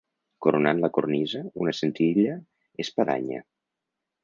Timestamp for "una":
1.65-1.75